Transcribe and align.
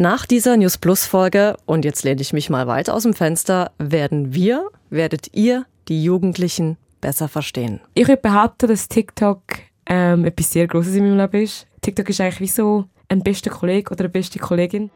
Nach 0.00 0.26
dieser 0.26 0.56
News 0.56 0.78
Plus 0.78 1.06
Folge, 1.06 1.56
und 1.66 1.84
jetzt 1.84 2.04
lehne 2.04 2.20
ich 2.20 2.32
mich 2.32 2.50
mal 2.50 2.68
weit 2.68 2.88
aus 2.88 3.02
dem 3.02 3.14
Fenster, 3.14 3.72
werden 3.78 4.32
wir, 4.32 4.68
werdet 4.90 5.34
ihr 5.34 5.66
die 5.88 6.04
Jugendlichen 6.04 6.76
besser 7.00 7.26
verstehen. 7.26 7.80
Ich 7.94 8.06
würde 8.06 8.22
behaupten, 8.22 8.68
dass 8.68 8.86
TikTok 8.86 9.42
ähm, 9.86 10.24
etwas 10.24 10.52
sehr 10.52 10.68
Großes 10.68 10.94
in 10.94 11.02
meinem 11.02 11.18
Leben 11.18 11.42
ist. 11.42 11.66
TikTok 11.80 12.08
ist 12.10 12.20
eigentlich 12.20 12.38
wie 12.38 12.46
so 12.46 12.84
ein 13.08 13.24
bester 13.24 13.50
Kollege 13.50 13.90
oder 13.90 14.04
eine 14.04 14.10
beste 14.10 14.38
Kollegin. 14.38 14.92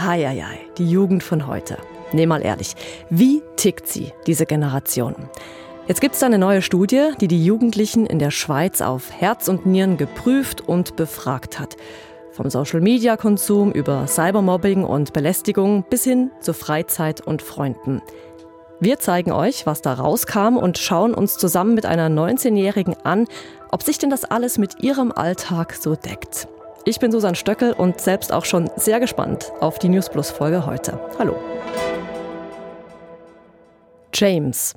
Hei, 0.00 0.24
hei, 0.26 0.42
hei, 0.44 0.58
die 0.76 0.90
Jugend 0.90 1.22
von 1.22 1.46
heute. 1.46 1.78
Nee, 2.12 2.26
mal 2.26 2.42
ehrlich, 2.42 2.74
wie 3.10 3.42
tickt 3.54 3.86
sie, 3.86 4.12
diese 4.26 4.44
Generation? 4.44 5.14
Jetzt 5.86 6.00
gibt 6.00 6.16
es 6.16 6.22
eine 6.24 6.38
neue 6.38 6.62
Studie, 6.62 7.10
die 7.20 7.28
die 7.28 7.44
Jugendlichen 7.44 8.06
in 8.06 8.18
der 8.18 8.32
Schweiz 8.32 8.80
auf 8.80 9.12
Herz 9.12 9.46
und 9.46 9.66
Nieren 9.66 9.96
geprüft 9.96 10.60
und 10.60 10.96
befragt 10.96 11.60
hat. 11.60 11.76
Vom 12.40 12.48
Social-Media-Konsum 12.48 13.70
über 13.70 14.06
Cybermobbing 14.06 14.82
und 14.82 15.12
Belästigung 15.12 15.84
bis 15.90 16.04
hin 16.04 16.30
zu 16.40 16.54
Freizeit 16.54 17.20
und 17.20 17.42
Freunden. 17.42 18.00
Wir 18.80 18.98
zeigen 18.98 19.30
euch, 19.30 19.66
was 19.66 19.82
da 19.82 19.92
rauskam 19.92 20.56
und 20.56 20.78
schauen 20.78 21.12
uns 21.12 21.36
zusammen 21.36 21.74
mit 21.74 21.84
einer 21.84 22.08
19-Jährigen 22.08 22.96
an, 23.04 23.26
ob 23.70 23.82
sich 23.82 23.98
denn 23.98 24.08
das 24.08 24.24
alles 24.24 24.56
mit 24.56 24.82
ihrem 24.82 25.12
Alltag 25.12 25.74
so 25.74 25.96
deckt. 25.96 26.48
Ich 26.86 26.98
bin 26.98 27.12
Susan 27.12 27.34
Stöckel 27.34 27.74
und 27.74 28.00
selbst 28.00 28.32
auch 28.32 28.46
schon 28.46 28.70
sehr 28.74 29.00
gespannt 29.00 29.52
auf 29.60 29.78
die 29.78 29.90
News 29.90 30.08
Plus 30.08 30.30
Folge 30.30 30.64
heute. 30.64 30.98
Hallo. 31.18 31.36
James. 34.14 34.72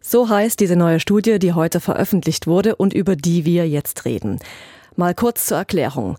So 0.00 0.30
heißt 0.30 0.58
diese 0.60 0.76
neue 0.76 1.00
Studie, 1.00 1.38
die 1.38 1.52
heute 1.52 1.80
veröffentlicht 1.80 2.46
wurde 2.46 2.74
und 2.74 2.94
über 2.94 3.16
die 3.16 3.44
wir 3.44 3.68
jetzt 3.68 4.06
reden. 4.06 4.38
Mal 4.98 5.14
kurz 5.14 5.44
zur 5.44 5.58
Erklärung. 5.58 6.16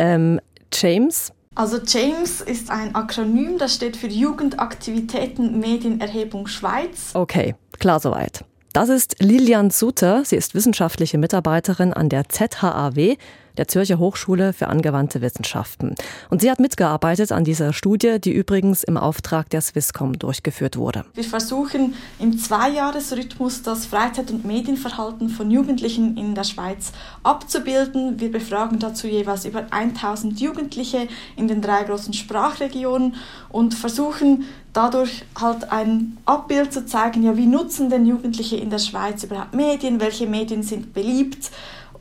Ähm, 0.00 0.40
James. 0.72 1.30
Also 1.54 1.78
James 1.86 2.40
ist 2.40 2.70
ein 2.70 2.94
Akronym, 2.94 3.58
das 3.58 3.74
steht 3.74 3.98
für 3.98 4.06
Jugendaktivitäten 4.06 5.60
Medienerhebung 5.60 6.46
Schweiz. 6.46 7.10
Okay, 7.12 7.54
klar 7.78 8.00
soweit. 8.00 8.44
Das 8.72 8.88
ist 8.88 9.16
Lilian 9.20 9.70
Suter. 9.70 10.24
Sie 10.24 10.36
ist 10.36 10.54
wissenschaftliche 10.54 11.18
Mitarbeiterin 11.18 11.92
an 11.92 12.08
der 12.08 12.28
ZHAW, 12.30 13.16
der 13.56 13.68
Zürcher 13.68 13.98
Hochschule 13.98 14.52
für 14.52 14.68
angewandte 14.68 15.20
Wissenschaften. 15.20 15.94
Und 16.28 16.40
sie 16.40 16.50
hat 16.50 16.60
mitgearbeitet 16.60 17.32
an 17.32 17.44
dieser 17.44 17.72
Studie, 17.72 18.20
die 18.20 18.32
übrigens 18.32 18.84
im 18.84 18.96
Auftrag 18.96 19.50
der 19.50 19.60
Swisscom 19.60 20.18
durchgeführt 20.18 20.76
wurde. 20.76 21.04
Wir 21.14 21.24
versuchen 21.24 21.94
im 22.18 22.38
Zweijahresrhythmus 22.38 23.62
das 23.62 23.86
Freizeit- 23.86 24.30
und 24.30 24.44
Medienverhalten 24.44 25.28
von 25.28 25.50
Jugendlichen 25.50 26.16
in 26.16 26.34
der 26.34 26.44
Schweiz 26.44 26.92
abzubilden. 27.22 28.20
Wir 28.20 28.30
befragen 28.30 28.78
dazu 28.78 29.06
jeweils 29.06 29.44
über 29.44 29.66
1000 29.70 30.40
Jugendliche 30.40 31.08
in 31.36 31.48
den 31.48 31.62
drei 31.62 31.84
großen 31.84 32.12
Sprachregionen 32.12 33.14
und 33.48 33.74
versuchen 33.74 34.44
dadurch 34.72 35.24
halt 35.40 35.72
ein 35.72 36.18
Abbild 36.24 36.72
zu 36.72 36.86
zeigen, 36.86 37.22
ja, 37.22 37.36
wie 37.36 37.46
nutzen 37.46 37.90
denn 37.90 38.06
Jugendliche 38.06 38.56
in 38.56 38.70
der 38.70 38.78
Schweiz 38.78 39.24
überhaupt 39.24 39.54
Medien, 39.54 40.00
welche 40.00 40.26
Medien 40.26 40.62
sind 40.62 40.94
beliebt 40.94 41.50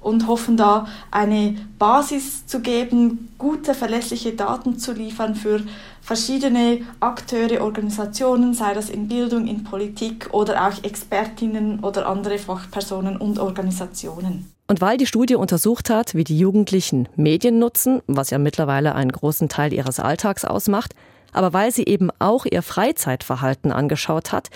und 0.02 0.28
hoffen 0.28 0.58
da 0.58 0.88
eine 1.12 1.56
Basis 1.78 2.46
zu 2.46 2.62
geben, 2.62 3.30
gute, 3.38 3.74
verlässliche 3.74 4.34
Daten 4.34 4.78
zu 4.78 4.94
liefern 4.94 5.36
für 5.36 5.62
verschiedene 6.02 6.82
Akteure, 7.00 7.62
Organisationen, 7.62 8.54
sei 8.54 8.74
das 8.74 8.90
in 8.90 9.08
Bildung, 9.08 9.48
in 9.48 9.64
Politik 9.64 10.30
oder 10.32 10.68
auch 10.68 10.84
Expertinnen 10.84 11.82
oder 11.82 12.08
andere 12.08 12.38
Fachpersonen 12.38 13.18
und 13.18 13.40
Organisationen. 13.40 14.52
Und 14.68 14.82
weil 14.82 14.98
die 14.98 15.08
Studie 15.08 15.36
untersucht 15.36 15.90
hat, 15.90 16.14
wie 16.16 16.24
die 16.24 16.38
Jugendlichen 16.38 17.10
Medien 17.16 17.60
nutzen, 17.60 18.02
was 18.08 18.30
ja 18.30 18.38
mittlerweile 18.38 18.96
einen 18.96 19.12
großen 19.12 19.50
Teil 19.50 19.74
ihres 19.74 20.00
Alltags 20.00 20.46
ausmacht, 20.46 20.94
aber 21.34 21.54
weil 21.54 21.72
sie 21.72 21.86
eben 21.86 22.10
auch 22.20 22.46
ihr 22.46 22.62
Freizeitverhalten 22.62 23.72
angeschaut 23.72 24.32
hat, 24.32 24.50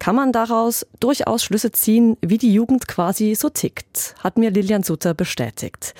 kann 0.00 0.16
man 0.16 0.32
daraus 0.32 0.84
durchaus 0.98 1.44
Schlüsse 1.44 1.70
ziehen, 1.70 2.16
wie 2.20 2.38
die 2.38 2.52
Jugend 2.52 2.88
quasi 2.88 3.36
so 3.36 3.48
tickt, 3.50 4.16
hat 4.24 4.38
mir 4.38 4.50
Lilian 4.50 4.82
Sutter 4.82 5.14
bestätigt. 5.14 5.94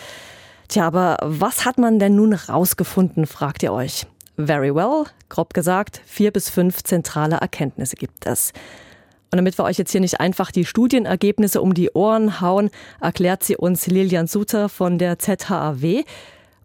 Tja, 0.66 0.86
aber 0.86 1.19
was 1.22 1.64
hat 1.64 1.78
man 1.78 2.00
denn 2.00 2.16
nun 2.16 2.32
rausgefunden, 2.32 3.26
fragt 3.26 3.62
ihr 3.62 3.72
euch. 3.72 4.06
Very 4.36 4.75
well, 4.75 5.04
grob 5.28 5.52
gesagt, 5.52 6.00
vier 6.06 6.30
bis 6.30 6.48
fünf 6.48 6.82
zentrale 6.82 7.36
Erkenntnisse 7.36 7.97
gibt 7.97 8.26
es. 8.26 8.52
Und 9.30 9.36
damit 9.36 9.58
wir 9.58 9.64
euch 9.64 9.78
jetzt 9.78 9.92
hier 9.92 10.00
nicht 10.00 10.19
einfach 10.19 10.50
die 10.50 10.64
Studienergebnisse 10.64 11.60
um 11.60 11.75
die 11.75 11.91
Ohren 11.91 12.41
hauen, 12.41 12.70
erklärt 13.00 13.44
sie 13.44 13.56
uns 13.56 13.86
Lilian 13.86 14.26
Suter 14.26 14.69
von 14.69 14.98
der 14.98 15.19
ZHAW. 15.19 16.04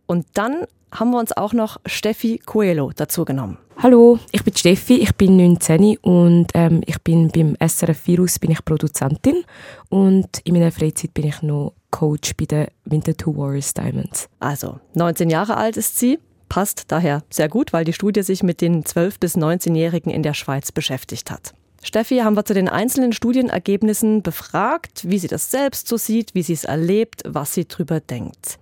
Und 0.08 0.26
dann 0.34 0.66
haben 0.92 1.12
wir 1.12 1.20
uns 1.20 1.36
auch 1.36 1.54
noch 1.54 1.78
Steffi 1.86 2.40
Coelho 2.44 2.92
dazu 2.96 3.26
genommen. 3.26 3.58
Hallo, 3.78 4.20
ich 4.32 4.42
bin 4.42 4.56
Steffi, 4.56 4.96
ich 4.96 5.14
bin 5.16 5.36
19 5.36 5.98
und 5.98 6.48
ähm, 6.54 6.82
ich 6.86 7.02
bin 7.02 7.28
beim 7.28 7.58
SRF 7.60 8.08
Virus 8.08 8.40
bin 8.40 8.52
ich 8.52 8.64
Produzentin 8.64 9.44
und 9.90 10.40
in 10.46 10.54
meiner 10.54 10.72
Freizeit 10.72 11.14
bin 11.14 11.28
ich 11.28 11.42
noch 11.42 11.74
Coach 11.92 12.36
bei 12.38 12.46
den 12.46 12.68
Winter 12.86 13.16
Two 13.18 13.36
Warriors 13.36 13.74
Diamonds. 13.74 14.30
Also, 14.40 14.80
19 14.94 15.30
Jahre 15.30 15.58
alt 15.58 15.76
ist 15.76 16.00
sie, 16.00 16.20
passt 16.48 16.86
daher 16.88 17.24
sehr 17.30 17.50
gut, 17.50 17.74
weil 17.74 17.84
die 17.84 17.92
Studie 17.92 18.24
sich 18.24 18.44
mit 18.44 18.62
den 18.62 18.86
12- 18.86 19.20
bis 19.20 19.36
19-Jährigen 19.36 20.10
in 20.10 20.24
der 20.24 20.34
Schweiz 20.34 20.72
beschäftigt 20.72 21.30
hat. 21.30 21.54
Steffi 21.84 22.20
haben 22.20 22.38
wir 22.38 22.46
zu 22.46 22.54
den 22.54 22.70
einzelnen 22.70 23.12
Studienergebnissen 23.12 24.24
befragt, 24.24 25.04
wie 25.06 25.20
sie 25.20 25.28
das 25.28 25.52
selbst 25.52 25.90
so 25.90 25.98
sieht, 25.98 26.34
wie 26.34 26.44
sie 26.44 26.54
es 26.54 26.64
erlebt, 26.64 27.24
was 27.28 27.54
sie 27.54 27.68
drüber 27.68 28.00
denkt. 28.00 28.58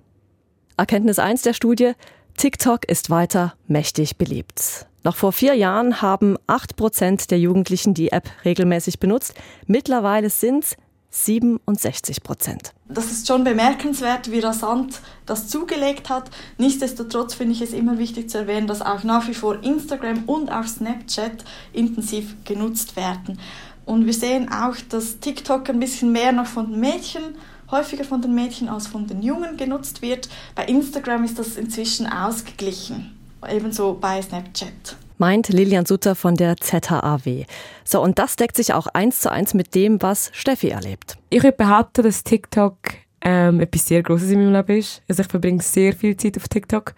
Erkenntnis 0.75 1.19
1 1.19 1.43
der 1.43 1.53
Studie, 1.53 1.93
TikTok 2.35 2.85
ist 2.85 3.11
weiter 3.11 3.53
mächtig 3.67 4.17
beliebt. 4.17 4.87
Noch 5.03 5.15
vor 5.15 5.33
vier 5.33 5.53
Jahren 5.53 6.01
haben 6.01 6.37
acht 6.47 6.75
Prozent 6.75 7.29
der 7.29 7.39
Jugendlichen 7.39 7.93
die 7.93 8.11
App 8.11 8.29
regelmäßig 8.45 8.99
benutzt. 8.99 9.33
Mittlerweile 9.67 10.29
sind 10.29 10.63
es 10.63 10.77
67 11.09 12.23
Prozent. 12.23 12.73
Das 12.87 13.11
ist 13.11 13.27
schon 13.27 13.43
bemerkenswert, 13.43 14.31
wie 14.31 14.39
rasant 14.39 15.01
das 15.25 15.47
zugelegt 15.47 16.09
hat. 16.09 16.31
Nichtsdestotrotz 16.57 17.35
finde 17.35 17.53
ich 17.53 17.61
es 17.61 17.73
immer 17.73 17.99
wichtig 17.99 18.29
zu 18.29 18.39
erwähnen, 18.39 18.65
dass 18.65 18.81
auch 18.81 19.03
nach 19.03 19.27
wie 19.27 19.35
vor 19.35 19.61
Instagram 19.63 20.23
und 20.25 20.51
auch 20.51 20.65
Snapchat 20.65 21.43
intensiv 21.71 22.35
genutzt 22.45 22.95
werden. 22.95 23.39
Und 23.85 24.05
wir 24.05 24.13
sehen 24.13 24.51
auch, 24.51 24.75
dass 24.89 25.19
TikTok 25.19 25.69
ein 25.69 25.79
bisschen 25.79 26.11
mehr 26.11 26.31
noch 26.31 26.47
von 26.47 26.71
den 26.71 26.79
Mädchen 26.79 27.35
häufiger 27.69 28.05
von 28.05 28.21
den 28.21 28.33
Mädchen 28.33 28.69
als 28.69 28.87
von 28.87 29.07
den 29.07 29.21
Jungen 29.21 29.57
genutzt 29.57 30.01
wird. 30.01 30.29
Bei 30.55 30.65
Instagram 30.65 31.23
ist 31.23 31.39
das 31.39 31.57
inzwischen 31.57 32.07
ausgeglichen, 32.07 33.17
ebenso 33.49 33.93
bei 33.99 34.21
Snapchat. 34.21 34.97
Meint 35.17 35.49
Lilian 35.49 35.85
Sutter 35.85 36.15
von 36.15 36.35
der 36.35 36.57
ZHAW. 36.57 37.45
So, 37.83 38.01
und 38.01 38.19
das 38.19 38.35
deckt 38.35 38.55
sich 38.55 38.73
auch 38.73 38.87
eins 38.87 39.21
zu 39.21 39.31
eins 39.31 39.53
mit 39.53 39.75
dem, 39.75 40.01
was 40.01 40.31
Steffi 40.33 40.69
erlebt. 40.69 41.17
Ich 41.29 41.43
würde 41.43 41.55
behaupten, 41.55 42.03
dass 42.03 42.23
TikTok 42.23 42.75
ähm, 43.21 43.61
etwas 43.61 43.87
sehr 43.87 44.03
Großes 44.03 44.31
in 44.31 44.39
meinem 44.39 44.53
Leben 44.53 44.79
ist. 44.79 45.01
Also 45.07 45.21
ich 45.21 45.27
verbringe 45.27 45.61
sehr 45.61 45.93
viel 45.93 46.17
Zeit 46.17 46.37
auf 46.37 46.47
TikTok 46.47 46.93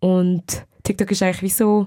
und 0.00 0.44
TikTok 0.82 1.10
ist 1.10 1.22
eigentlich 1.22 1.42
wie 1.42 1.48
so 1.50 1.86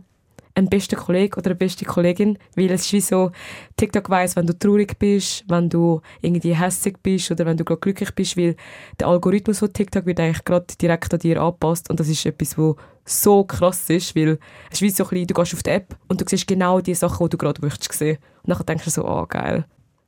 ein 0.56 0.70
bester 0.70 0.96
Kollege 0.96 1.38
oder 1.38 1.52
eine 1.52 1.56
beste 1.56 1.86
Kollegin, 1.86 2.38
weil 2.56 2.72
es 2.72 2.86
ist 2.86 2.94
wie 2.94 3.02
so, 3.02 3.32
TikTok 3.76 4.10
weiss, 4.10 4.36
wenn 4.36 4.46
du 4.46 4.58
traurig 4.58 5.00
bist, 5.00 5.44
wenn 5.48 5.70
du 5.70 6.02
irgendwie 6.22 6.56
hässlich 6.56 6.98
bist 7.02 7.32
oder 7.32 7.46
wenn 7.46 7.58
du 7.58 7.66
gerade 7.66 7.80
glücklich 7.80 8.14
bist, 8.14 8.38
weil 8.38 8.56
der 9.00 9.08
Algorithmus 9.08 9.60
von 9.60 9.74
TikTok 9.74 10.06
wird 10.06 10.20
eigentlich 10.20 10.46
gerade 10.46 10.68
direkt 10.80 11.14
an 11.14 11.20
dir 11.20 11.42
angepasst 11.42 11.90
und 11.90 12.00
das 12.00 12.08
ist 12.08 12.26
etwas, 12.26 12.58
wo 12.58 12.76
so 13.06 13.44
krass 13.44 13.90
ist, 13.90 14.16
weil 14.16 14.40
es 14.70 14.80
ist 14.80 14.82
wie 14.82 14.90
so 14.90 15.04
ein 15.04 15.10
bisschen, 15.10 15.28
du 15.28 15.34
gehst 15.34 15.54
auf 15.54 15.64
die 15.64 15.70
App 15.72 15.98
und 16.08 16.22
du 16.22 16.26
siehst 16.28 16.48
genau 16.48 16.80
die 16.82 16.96
Sachen, 16.96 17.26
die 17.26 17.32
du 17.32 17.38
gerade 17.38 17.62
möchtest 17.62 17.94
sehen. 17.94 18.18
Und 18.44 18.58
dann 18.58 18.66
denkst 18.66 18.86
du 18.86 18.92
so, 18.92 19.06
oh 19.06 19.26
geil. 19.26 19.66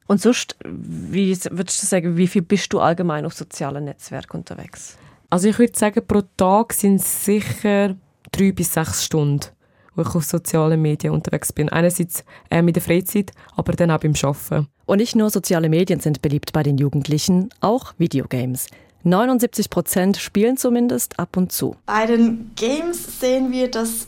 Und 0.08 0.22
sonst, 0.22 0.56
wie 0.64 1.36
würdest 1.50 1.82
du 1.82 1.88
sagen, 1.88 2.16
wie 2.16 2.28
viel 2.28 2.44
bist 2.44 2.72
du 2.72 2.80
allgemein 2.80 3.26
auf 3.26 3.34
sozialen 3.34 3.86
Netzwerken 3.86 4.38
unterwegs? 4.38 4.98
Also 5.30 5.50
ich 5.50 5.58
würde 5.58 5.78
sagen, 5.78 6.06
pro 6.06 6.22
Tag 6.38 6.74
sind 6.74 6.98
es 6.98 7.26
sicher 7.26 7.96
drei 8.32 8.52
bis 8.52 8.74
sechs 8.74 9.04
Stunden 9.04 9.48
wo 9.96 10.02
ich 10.02 10.16
auf 10.16 10.24
sozialen 10.24 10.82
Medien 10.82 11.14
unterwegs 11.14 11.52
bin. 11.54 11.70
Einerseits 11.70 12.24
äh, 12.50 12.62
mit 12.62 12.76
der 12.76 12.84
Freizeit, 12.84 13.32
aber 13.56 13.74
dann 13.74 13.92
auch 13.92 14.00
beim 14.00 14.14
Arbeiten. 14.22 14.68
Und 14.86 14.98
nicht 14.98 15.16
nur 15.16 15.30
soziale 15.30 15.70
Medien 15.70 16.00
sind 16.00 16.22
beliebt 16.22 16.54
bei 16.54 16.64
den 16.64 16.78
Jugendlichen, 16.78 17.50
auch 17.60 17.94
Videogames. 17.98 18.68
79 19.04 19.70
Prozent 19.70 20.18
spielen 20.18 20.58
zumindest 20.58 21.20
ab 21.20 21.38
und 21.38 21.52
zu. 21.52 21.76
Bei 21.86 22.06
den 22.06 22.52
Games 22.56 23.20
sehen 23.20 23.52
wir, 23.52 23.70
dass 23.70 24.08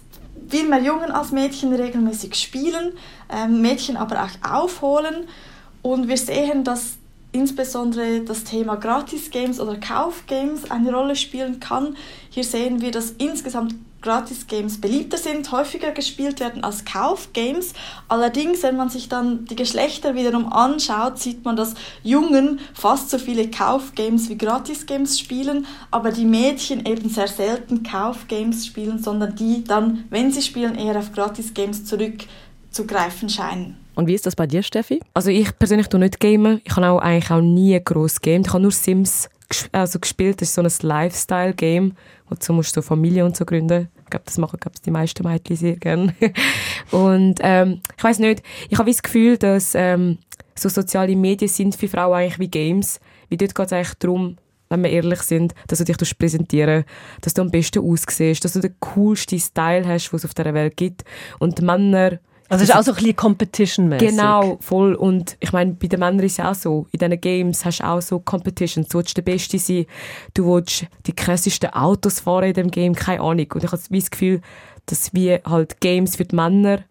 viel 0.50 0.68
mehr 0.68 0.82
Jungen 0.82 1.12
als 1.12 1.32
Mädchen 1.32 1.74
regelmäßig 1.74 2.36
spielen, 2.36 2.94
ähm, 3.30 3.62
Mädchen 3.62 3.98
aber 3.98 4.24
auch 4.24 4.52
aufholen. 4.52 5.28
Und 5.82 6.08
wir 6.08 6.18
sehen, 6.18 6.64
dass 6.64 6.98
insbesondere 7.32 8.22
das 8.22 8.44
Thema 8.44 8.76
Gratis-Games 8.76 9.60
oder 9.60 9.78
Kauf-Games 9.78 10.72
eine 10.72 10.92
Rolle 10.92 11.16
spielen 11.16 11.60
kann. 11.60 11.96
Hier 12.30 12.44
sehen 12.44 12.82
wir, 12.82 12.92
dass 12.92 13.12
insgesamt 13.12 13.76
Gratis-Games 14.02 14.80
beliebter 14.80 15.18
sind, 15.18 15.52
häufiger 15.52 15.92
gespielt 15.92 16.40
werden 16.40 16.64
als 16.64 16.86
Kauf-Games. 16.86 17.74
Allerdings, 18.08 18.64
wenn 18.64 18.78
man 18.78 18.90
sich 18.90 19.10
dann 19.10 19.46
die 19.46 19.56
Geschlechter 19.56 20.16
wiederum 20.16 20.52
anschaut, 20.52 21.20
sieht 21.20 21.44
man, 21.44 21.56
dass 21.56 21.74
Jungen 22.04 22.60
fast 22.74 23.10
so 23.10 23.18
viele 23.18 23.50
Kauf-Games 23.50 24.30
wie 24.30 24.38
Gratis-Games 24.38 25.20
spielen, 25.20 25.66
aber 25.92 26.12
die 26.12 26.26
Mädchen 26.26 26.86
eben 26.86 27.10
sehr 27.10 27.28
selten 27.28 27.84
Kauf-Games 27.84 28.66
spielen, 28.66 29.02
sondern 29.02 29.36
die 29.36 29.64
dann, 29.64 30.06
wenn 30.10 30.32
sie 30.32 30.42
spielen, 30.42 30.76
eher 30.76 30.98
auf 30.98 31.12
Gratis-Games 31.12 31.86
zurückzugreifen 31.86 33.30
scheinen. 33.30 33.78
Und 33.96 34.06
wie 34.06 34.14
ist 34.14 34.28
das 34.28 34.36
bei 34.36 34.46
dir, 34.46 34.62
Steffi? 34.62 35.02
Also 35.16 35.32
ich 35.32 35.58
persönlich 35.58 35.88
tue 35.88 36.00
nicht 36.00 36.20
gamen. 36.20 36.62
Ich 36.64 36.76
habe 36.76 36.88
auch 36.92 37.00
eigentlich 37.00 37.32
auch 37.32 37.42
nie 37.42 37.80
groß 37.84 38.22
gamed. 38.22 38.46
Ich 38.46 38.54
habe 38.54 38.62
nur 38.62 38.72
Sims 38.72 39.28
also 39.72 40.00
gespielt. 40.00 40.42
Das 40.42 40.50
ist 40.50 40.56
so 40.56 40.62
ein 40.62 40.88
Lifestyle-Game, 40.90 41.94
wo 42.30 42.36
du 42.36 42.54
musst 42.54 42.74
so 42.74 42.82
Familie 42.82 43.26
und 43.26 43.36
so 43.36 43.46
gründen. 43.46 43.90
Ich 44.04 44.10
glaube, 44.10 44.26
das 44.26 44.38
machen 44.38 44.60
glaub, 44.60 44.74
die 44.82 44.92
meisten 44.92 45.28
Mädchen 45.28 45.56
sehr 45.56 45.76
gerne. 45.76 46.14
und 46.92 47.40
ähm, 47.42 47.82
ich 47.98 48.04
weiß 48.04 48.20
nicht, 48.20 48.44
ich 48.70 48.78
habe 48.78 48.90
das 48.90 49.04
Gefühl, 49.04 49.38
dass 49.38 49.76
ähm, 49.76 50.18
so 50.56 50.70
soziale 50.70 51.16
Medien 51.16 51.50
sind 51.50 51.76
für 51.76 51.88
Frauen 51.88 52.16
eigentlich 52.16 52.40
wie 52.40 52.48
Games. 52.50 53.00
Wie 53.30 53.38
dort 53.38 53.56
geht 53.56 53.66
es 53.68 53.74
eigentlich 53.74 53.94
darum, 53.96 54.38
wenn 54.70 54.84
wir 54.84 54.90
ehrlich 54.90 55.22
sind, 55.22 55.54
dass 55.68 55.80
du 55.80 55.86
dich 55.86 56.18
präsentieren 56.18 56.84
dass 57.22 57.34
du 57.34 57.42
am 57.42 57.52
besten 57.52 57.80
aussiehst, 57.80 58.44
dass 58.44 58.54
du 58.54 58.60
den 58.60 58.76
coolsten 58.80 59.40
Style 59.40 59.88
hast, 59.88 60.10
den 60.10 60.18
es 60.18 60.26
auf 60.26 60.34
der 60.34 60.54
Welt 60.54 60.76
gibt. 60.76 61.04
Und 61.40 61.62
Männer 61.62 62.20
also 62.50 62.64
es 62.64 62.70
ist 62.70 62.76
auch 62.76 62.84
so 62.84 62.92
ein 62.92 62.96
bisschen 62.96 63.16
Competition-mäßig. 63.16 64.10
Genau, 64.10 64.58
voll. 64.62 64.96
Und 64.96 65.36
ich 65.40 65.52
meine, 65.52 65.74
bei 65.74 65.88
den 65.88 66.00
Männern 66.00 66.26
ist 66.26 66.40
es 66.40 66.46
auch 66.46 66.56
so. 66.56 66.88
In 66.92 67.00
diesen 67.00 67.22
Games 67.22 67.66
hast 67.66 67.80
du 67.80 67.88
auch 67.88 68.02
so 68.02 68.20
Competition. 68.20 68.86
Du 68.90 68.98
willst 68.98 69.18
der 69.18 69.22
Beste 69.22 69.60
sein. 69.60 69.86
Du 70.34 70.46
willst 70.54 70.86
die 71.06 71.14
krassesten 71.14 71.72
Autos 71.74 72.22
fahren 72.22 72.46
in 72.46 72.54
dem 72.54 72.72
Game. 72.72 72.96
Keine 72.96 73.22
Ahnung. 73.22 73.48
Und 73.54 73.64
ich 73.64 73.72
habe 73.72 73.82
das 73.90 74.12
Gefühl, 74.12 74.42
dass 74.86 75.14
wir 75.14 75.42
halt 75.46 75.82
Games 75.82 76.16
für 76.16 76.26
die 76.26 76.36
Männer 76.36 76.84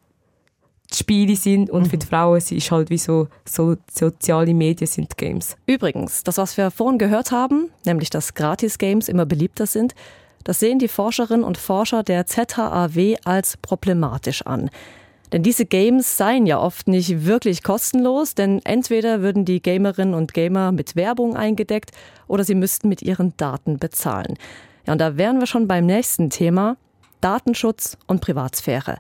die 0.93 0.97
Spiele 0.99 1.37
sind 1.37 1.71
und 1.71 1.85
mhm. 1.85 1.91
für 1.91 1.99
die 1.99 2.07
Frauen 2.07 2.37
es 2.37 2.53
ist 2.53 2.71
halt 2.71 2.91
wie 2.91 2.99
so, 2.99 3.29
so 3.45 3.77
soziale 3.93 4.55
Medien 4.55 4.87
sind 4.87 5.17
Games. 5.17 5.57
Übrigens, 5.67 6.23
das, 6.23 6.39
was 6.39 6.57
wir 6.57 6.71
vorhin 6.71 6.99
gehört 6.99 7.33
haben, 7.33 7.71
nämlich 7.85 8.11
dass 8.11 8.35
Gratis-Games 8.35 9.09
immer 9.09 9.27
beliebter 9.27 9.67
sind, 9.67 9.95
das 10.45 10.61
sehen 10.61 10.79
die 10.79 10.87
Forscherinnen 10.87 11.45
und 11.45 11.59
Forscher 11.59 12.05
der 12.05 12.27
ZHAW 12.27 13.17
als 13.25 13.57
problematisch 13.57 14.43
an. 14.43 14.71
Denn 15.33 15.43
diese 15.43 15.67
Games 15.67 16.17
seien 16.17 16.47
ja 16.47 16.61
oft 16.61 16.89
nicht 16.89 17.27
wirklich 17.27 17.63
kostenlos, 17.63 18.35
denn 18.35 18.61
entweder 18.65 19.23
würden 19.23 19.45
die 19.45 19.61
Gamerinnen 19.61 20.15
und 20.15 20.35
Gamer 20.35 20.73
mit 20.73 20.97
Werbung 20.97 21.37
eingedeckt 21.37 21.91
oder 22.29 22.45
sie 22.45 22.55
müssten 22.55 22.89
mit 22.89 23.03
ihren 23.03 23.37
Daten 23.37 23.79
bezahlen. 23.79 24.37
Ja, 24.87 24.93
und 24.93 25.01
da 25.01 25.17
wären 25.17 25.41
wir 25.41 25.47
schon 25.47 25.67
beim 25.67 25.87
nächsten 25.87 26.31
Thema, 26.31 26.77
Datenschutz 27.21 27.99
und 28.07 28.21
Privatsphäre. 28.21 28.99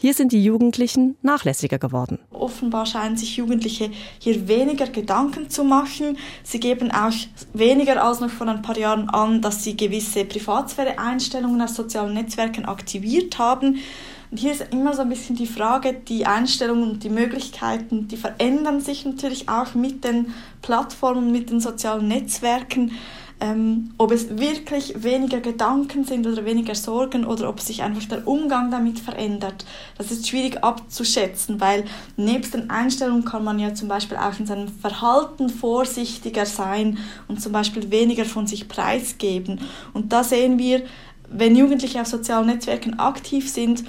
Hier 0.00 0.14
sind 0.14 0.30
die 0.30 0.44
Jugendlichen 0.44 1.16
nachlässiger 1.22 1.78
geworden. 1.78 2.20
Offenbar 2.30 2.86
scheinen 2.86 3.16
sich 3.16 3.36
Jugendliche 3.36 3.90
hier 4.20 4.46
weniger 4.46 4.86
Gedanken 4.86 5.50
zu 5.50 5.64
machen. 5.64 6.16
Sie 6.44 6.60
geben 6.60 6.92
auch 6.92 7.12
weniger 7.52 8.00
als 8.00 8.20
noch 8.20 8.30
vor 8.30 8.46
ein 8.46 8.62
paar 8.62 8.78
Jahren 8.78 9.08
an, 9.08 9.42
dass 9.42 9.64
sie 9.64 9.76
gewisse 9.76 10.24
Privatsphäre-Einstellungen 10.24 11.60
auf 11.60 11.70
sozialen 11.70 12.14
Netzwerken 12.14 12.64
aktiviert 12.64 13.40
haben. 13.40 13.80
Und 14.30 14.38
hier 14.38 14.52
ist 14.52 14.66
immer 14.72 14.94
so 14.94 15.02
ein 15.02 15.08
bisschen 15.08 15.36
die 15.36 15.46
Frage, 15.46 15.94
die 15.94 16.26
Einstellungen 16.26 16.90
und 16.90 17.04
die 17.04 17.10
Möglichkeiten, 17.10 18.08
die 18.08 18.16
verändern 18.16 18.80
sich 18.80 19.04
natürlich 19.04 19.48
auch 19.48 19.74
mit 19.74 20.04
den 20.04 20.34
Plattformen, 20.60 21.32
mit 21.32 21.50
den 21.50 21.60
sozialen 21.60 22.08
Netzwerken. 22.08 22.92
Ähm, 23.40 23.94
ob 23.98 24.10
es 24.10 24.36
wirklich 24.36 25.04
weniger 25.04 25.38
Gedanken 25.38 26.02
sind 26.02 26.26
oder 26.26 26.44
weniger 26.44 26.74
Sorgen 26.74 27.24
oder 27.24 27.48
ob 27.48 27.60
sich 27.60 27.84
einfach 27.84 28.04
der 28.06 28.26
Umgang 28.26 28.72
damit 28.72 28.98
verändert. 28.98 29.64
Das 29.96 30.10
ist 30.10 30.28
schwierig 30.28 30.64
abzuschätzen, 30.64 31.60
weil 31.60 31.84
nebst 32.16 32.54
den 32.54 32.68
Einstellungen 32.68 33.24
kann 33.24 33.44
man 33.44 33.60
ja 33.60 33.74
zum 33.74 33.86
Beispiel 33.86 34.16
auch 34.16 34.36
in 34.40 34.46
seinem 34.46 34.66
Verhalten 34.66 35.50
vorsichtiger 35.50 36.46
sein 36.46 36.98
und 37.28 37.40
zum 37.40 37.52
Beispiel 37.52 37.92
weniger 37.92 38.24
von 38.24 38.48
sich 38.48 38.66
preisgeben. 38.66 39.60
Und 39.92 40.12
da 40.12 40.24
sehen 40.24 40.58
wir, 40.58 40.82
wenn 41.30 41.54
Jugendliche 41.54 42.00
auf 42.00 42.08
sozialen 42.08 42.46
Netzwerken 42.46 42.98
aktiv 42.98 43.48
sind, 43.48 43.84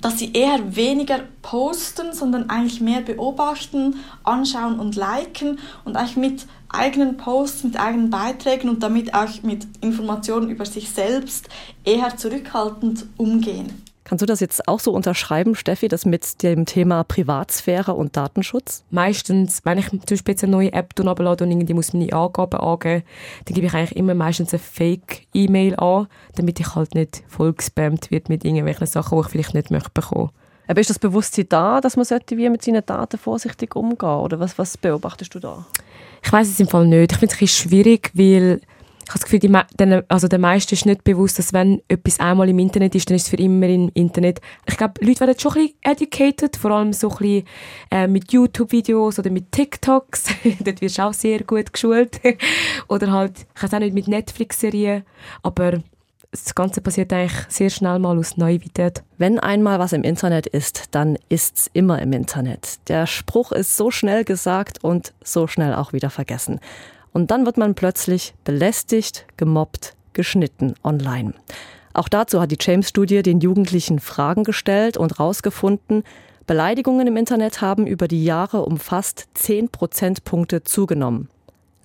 dass 0.00 0.18
sie 0.18 0.32
eher 0.32 0.76
weniger 0.76 1.20
posten, 1.42 2.12
sondern 2.12 2.50
eigentlich 2.50 2.80
mehr 2.80 3.00
beobachten, 3.00 3.96
anschauen 4.24 4.78
und 4.78 4.96
liken 4.96 5.58
und 5.84 5.96
eigentlich 5.96 6.16
mit 6.16 6.46
eigenen 6.68 7.16
Posts, 7.16 7.64
mit 7.64 7.80
eigenen 7.80 8.10
Beiträgen 8.10 8.68
und 8.68 8.82
damit 8.82 9.14
auch 9.14 9.42
mit 9.42 9.66
Informationen 9.80 10.50
über 10.50 10.66
sich 10.66 10.90
selbst 10.90 11.48
eher 11.84 12.16
zurückhaltend 12.16 13.06
umgehen. 13.16 13.85
Kannst 14.06 14.22
du 14.22 14.26
das 14.26 14.38
jetzt 14.38 14.68
auch 14.68 14.78
so 14.78 14.92
unterschreiben, 14.92 15.56
Steffi, 15.56 15.88
das 15.88 16.06
mit 16.06 16.40
dem 16.44 16.64
Thema 16.64 17.02
Privatsphäre 17.02 17.92
und 17.92 18.16
Datenschutz? 18.16 18.84
Meistens, 18.88 19.62
wenn 19.64 19.78
ich 19.78 19.88
zum 19.88 19.98
Beispiel 19.98 20.32
jetzt 20.32 20.44
eine 20.44 20.52
neue 20.52 20.72
App 20.72 20.94
runterlade 20.96 21.42
und 21.42 21.50
irgendwie 21.50 21.74
muss 21.74 21.92
meine 21.92 22.12
Angaben 22.12 22.60
angeben, 22.60 23.02
dann 23.46 23.54
gebe 23.56 23.66
ich 23.66 23.74
eigentlich 23.74 23.96
immer 23.96 24.14
meistens 24.14 24.52
eine 24.52 24.60
Fake-E-Mail 24.60 25.74
an, 25.80 26.06
damit 26.36 26.60
ich 26.60 26.76
halt 26.76 26.94
nicht 26.94 27.24
voll 27.26 27.52
gespammt 27.52 28.12
wird 28.12 28.28
mit 28.28 28.44
irgendwelchen 28.44 28.86
Sachen, 28.86 29.20
die 29.20 29.22
ich 29.22 29.28
vielleicht 29.28 29.54
nicht 29.54 29.72
möchte 29.72 29.90
bekommen. 29.92 30.30
Aber 30.68 30.80
ist 30.80 30.90
das 30.90 31.00
Bewusstsein 31.00 31.46
da, 31.48 31.80
dass 31.80 31.96
man 31.96 32.04
sollte 32.04 32.36
wie 32.36 32.48
mit 32.48 32.62
seinen 32.62 32.86
Daten 32.86 33.18
vorsichtig 33.18 33.74
umgehen 33.74 34.08
Oder 34.08 34.38
was, 34.38 34.56
was 34.56 34.76
beobachtest 34.78 35.34
du 35.34 35.40
da? 35.40 35.66
Ich 36.22 36.32
weiß 36.32 36.48
es 36.48 36.60
im 36.60 36.68
Fall 36.68 36.86
nicht. 36.86 37.10
Ich 37.10 37.18
finde 37.18 37.34
es 37.34 37.40
ein 37.40 37.44
bisschen 37.44 37.70
schwierig, 37.70 38.12
weil 38.14 38.60
ich 39.06 39.10
habe 39.10 39.20
das 39.20 39.24
Gefühl, 39.24 39.38
die, 39.38 39.76
den, 39.78 40.02
also 40.08 40.26
der 40.26 40.40
meisten 40.40 40.74
ist 40.74 40.84
nicht 40.84 41.04
bewusst, 41.04 41.38
dass 41.38 41.52
wenn 41.52 41.80
etwas 41.86 42.18
einmal 42.18 42.48
im 42.48 42.58
Internet 42.58 42.96
ist, 42.96 43.08
dann 43.08 43.14
ist 43.14 43.22
es 43.22 43.28
für 43.28 43.36
immer 43.36 43.68
im 43.68 43.88
Internet. 43.94 44.40
Ich 44.66 44.76
glaube, 44.76 44.94
Leute 45.04 45.20
werden 45.20 45.38
schon 45.38 45.52
ein 45.52 45.68
bisschen 45.68 45.78
educated, 45.82 46.56
vor 46.56 46.72
allem 46.72 46.92
so 46.92 47.10
ein 47.10 47.16
bisschen 47.16 47.44
äh, 47.92 48.08
mit 48.08 48.32
YouTube-Videos 48.32 49.20
oder 49.20 49.30
mit 49.30 49.52
TikToks. 49.52 50.24
Dort 50.58 50.80
wirst 50.80 50.98
du 50.98 51.02
auch 51.02 51.12
sehr 51.12 51.44
gut 51.44 51.72
geschult. 51.72 52.20
oder 52.88 53.12
halt, 53.12 53.46
ich 53.54 53.62
weiß 53.62 53.74
auch 53.74 53.78
nicht, 53.78 53.94
mit 53.94 54.08
Netflix-Serien. 54.08 55.04
Aber 55.44 55.78
das 56.32 56.56
Ganze 56.56 56.80
passiert 56.80 57.12
eigentlich 57.12 57.46
sehr 57.48 57.70
schnell 57.70 58.00
mal 58.00 58.18
aus 58.18 58.36
Naivität. 58.36 59.04
Wenn 59.18 59.38
einmal 59.38 59.78
was 59.78 59.92
im 59.92 60.02
Internet 60.02 60.48
ist, 60.48 60.94
dann 60.96 61.16
ist's 61.28 61.70
immer 61.72 62.02
im 62.02 62.12
Internet. 62.12 62.80
Der 62.88 63.06
Spruch 63.06 63.52
ist 63.52 63.76
so 63.76 63.92
schnell 63.92 64.24
gesagt 64.24 64.82
und 64.82 65.12
so 65.22 65.46
schnell 65.46 65.74
auch 65.74 65.92
wieder 65.92 66.10
vergessen. 66.10 66.58
Und 67.16 67.30
dann 67.30 67.46
wird 67.46 67.56
man 67.56 67.74
plötzlich 67.74 68.34
belästigt, 68.44 69.24
gemobbt, 69.38 69.96
geschnitten 70.12 70.74
online. 70.84 71.32
Auch 71.94 72.10
dazu 72.10 72.42
hat 72.42 72.50
die 72.50 72.58
James-Studie 72.60 73.22
den 73.22 73.40
Jugendlichen 73.40 74.00
Fragen 74.00 74.44
gestellt 74.44 74.98
und 74.98 75.12
herausgefunden, 75.12 76.04
Beleidigungen 76.46 77.06
im 77.06 77.16
Internet 77.16 77.62
haben 77.62 77.86
über 77.86 78.06
die 78.06 78.22
Jahre 78.22 78.66
um 78.66 78.76
fast 78.76 79.28
10 79.32 79.70
Prozentpunkte 79.70 80.62
zugenommen. 80.62 81.30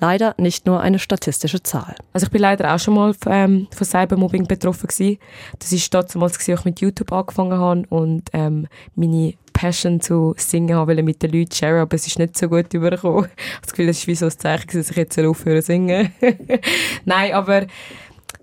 Leider 0.02 0.36
nicht 0.38 0.66
nur 0.66 0.82
eine 0.82 1.00
statistische 1.00 1.64
Zahl. 1.64 1.96
Also 2.12 2.26
ich 2.26 2.32
bin 2.32 2.42
leider 2.42 2.76
auch 2.76 2.80
schon 2.80 2.96
mal 2.96 3.16
ähm, 3.28 3.70
von 3.74 3.88
Cybermobbing 3.88 4.48
betroffen 4.48 4.88
gewesen. 4.88 5.18
Das 5.60 5.72
ist 5.72 5.94
damals, 5.94 6.18
als 6.18 6.46
ich 6.46 6.66
mit 6.66 6.82
YouTube 6.82 7.14
angefangen 7.14 7.58
habe 7.58 7.84
und 7.88 8.24
ähm, 8.34 8.68
meine 8.96 9.36
Passion 9.62 10.02
zu 10.02 10.34
singen 10.38 10.76
habe 10.76 11.04
mit 11.04 11.22
den 11.22 11.32
Leuten 11.32 11.54
share, 11.54 11.82
aber 11.82 11.94
es 11.94 12.08
ist 12.08 12.18
nicht 12.18 12.36
so 12.36 12.50
gut 12.50 12.74
übergekommen. 12.74 13.30
Ich 13.38 13.54
habe 13.54 13.62
das 13.62 13.72
Gefühl, 13.72 13.88
das 13.88 13.98
ist 14.00 14.08
wie 14.08 14.16
so 14.16 14.26
ein 14.26 14.32
Zeichen, 14.32 14.72
dass 14.74 14.90
ich 14.90 14.98
jetzt 14.98 15.20
aufhören 15.20 15.62
zu 15.62 15.68
singen. 15.68 16.12
Nein, 17.06 17.34
aber 17.34 17.68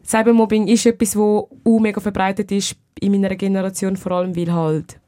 Cybermobbing 0.07 0.69
ist 0.69 0.87
etwas, 0.87 1.11
das 1.11 1.21
auch 1.21 1.81
mega 1.81 2.01
verbreitet 2.01 2.53
ist 2.53 2.77
in 3.01 3.11
meiner 3.11 3.35
Generation, 3.35 3.97
vor 3.97 4.13
allem 4.13 4.37
weil 4.37 4.53
halt, 4.53 5.01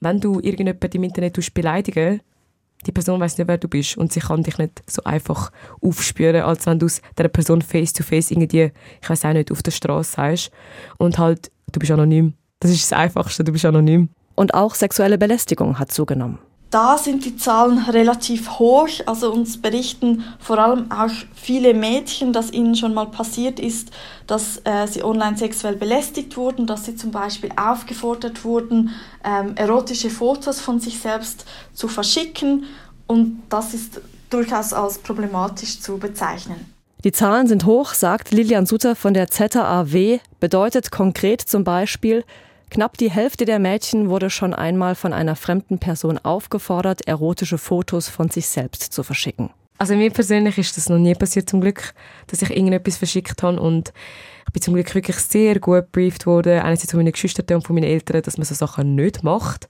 wenn 0.00 0.18
du 0.20 0.40
irgendjemanden 0.40 0.90
im 0.92 1.02
Internet 1.02 1.54
beleidigen 1.54 2.20
die 2.86 2.92
Person 2.92 3.20
weiß 3.20 3.36
nicht, 3.36 3.48
wer 3.48 3.58
du 3.58 3.66
bist 3.66 3.96
und 3.96 4.12
sie 4.12 4.20
kann 4.20 4.44
dich 4.44 4.56
nicht 4.56 4.84
so 4.86 5.02
einfach 5.02 5.50
aufspüren, 5.82 6.42
als 6.42 6.64
wenn 6.64 6.78
du 6.78 6.86
es 6.86 7.02
der 7.18 7.26
Person 7.26 7.60
face 7.60 7.92
to 7.92 8.04
face 8.04 8.30
irgendwie, 8.30 8.70
ich 9.02 9.10
weiß 9.10 9.24
auch 9.24 9.32
nicht, 9.32 9.50
auf 9.50 9.64
der 9.64 9.72
Straße 9.72 10.12
sagst 10.12 10.52
und 10.96 11.18
halt, 11.18 11.50
du 11.72 11.80
bist 11.80 11.90
anonym. 11.90 12.34
Das 12.60 12.70
ist 12.70 12.90
das 12.90 12.96
Einfachste, 12.96 13.42
du 13.42 13.50
bist 13.50 13.64
anonym. 13.64 14.10
Und 14.38 14.54
auch 14.54 14.76
sexuelle 14.76 15.18
Belästigung 15.18 15.80
hat 15.80 15.90
zugenommen. 15.90 16.38
Da 16.70 16.96
sind 16.96 17.24
die 17.24 17.36
Zahlen 17.36 17.78
relativ 17.78 18.60
hoch. 18.60 18.88
Also 19.04 19.32
uns 19.32 19.60
berichten 19.60 20.22
vor 20.38 20.60
allem 20.60 20.92
auch 20.92 21.10
viele 21.34 21.74
Mädchen, 21.74 22.32
dass 22.32 22.52
ihnen 22.52 22.76
schon 22.76 22.94
mal 22.94 23.06
passiert 23.06 23.58
ist, 23.58 23.90
dass 24.28 24.58
äh, 24.62 24.86
sie 24.86 25.02
online 25.02 25.36
sexuell 25.36 25.74
belästigt 25.74 26.36
wurden, 26.36 26.68
dass 26.68 26.84
sie 26.84 26.94
zum 26.94 27.10
Beispiel 27.10 27.50
aufgefordert 27.56 28.44
wurden, 28.44 28.90
ähm, 29.24 29.56
erotische 29.56 30.08
Fotos 30.08 30.60
von 30.60 30.78
sich 30.78 31.00
selbst 31.00 31.44
zu 31.72 31.88
verschicken. 31.88 32.66
Und 33.08 33.42
das 33.48 33.74
ist 33.74 34.00
durchaus 34.30 34.72
als 34.72 34.98
problematisch 34.98 35.80
zu 35.80 35.98
bezeichnen. 35.98 36.72
Die 37.02 37.12
Zahlen 37.12 37.48
sind 37.48 37.64
hoch, 37.64 37.92
sagt 37.92 38.30
Lilian 38.30 38.66
Sutter 38.66 38.94
von 38.94 39.14
der 39.14 39.26
ZAW, 39.26 40.20
bedeutet 40.38 40.92
konkret 40.92 41.40
zum 41.40 41.64
Beispiel, 41.64 42.22
Knapp 42.70 42.98
die 42.98 43.10
Hälfte 43.10 43.44
der 43.44 43.58
Mädchen 43.58 44.10
wurde 44.10 44.30
schon 44.30 44.54
einmal 44.54 44.94
von 44.94 45.12
einer 45.12 45.36
fremden 45.36 45.78
Person 45.78 46.18
aufgefordert, 46.18 47.06
erotische 47.06 47.58
Fotos 47.58 48.08
von 48.08 48.28
sich 48.28 48.46
selbst 48.48 48.92
zu 48.92 49.02
verschicken. 49.02 49.50
Also 49.78 49.94
mir 49.94 50.10
persönlich 50.10 50.58
ist 50.58 50.76
das 50.76 50.88
noch 50.88 50.98
nie 50.98 51.14
passiert 51.14 51.48
zum 51.48 51.60
Glück, 51.60 51.94
dass 52.26 52.42
ich 52.42 52.50
irgendetwas 52.50 52.96
verschickt 52.96 53.42
habe 53.42 53.60
und 53.60 53.92
ich 54.46 54.52
bin 54.52 54.62
zum 54.62 54.74
Glück 54.74 54.92
wirklich 54.94 55.16
sehr 55.16 55.60
gut 55.60 55.84
gebrieft 55.92 56.26
worden, 56.26 56.60
einerseits 56.60 56.90
von 56.90 56.98
meinen 56.98 57.12
Geschwistern 57.12 57.46
und 57.54 57.66
von 57.66 57.74
meinen 57.74 57.84
Eltern, 57.84 58.22
dass 58.22 58.38
man 58.38 58.44
so 58.44 58.54
Sachen 58.54 58.96
nicht 58.96 59.22
macht. 59.22 59.68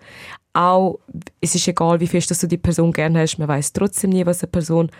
Auch, 0.55 0.99
es 1.43 1.55
ist 1.55 1.69
egal, 1.69 2.01
wie 2.01 2.07
fest 2.07 2.31
dass 2.31 2.41
du 2.41 2.47
die 2.47 2.57
Person 2.57 2.93
gerne 2.93 3.21
hast, 3.21 3.39
man 3.39 3.49
weiß 3.49 3.75
trotzdem 3.75 4.11
nie, 4.11 4.25
was 4.25 4.43
eine 4.43 4.51
Person 4.51 4.91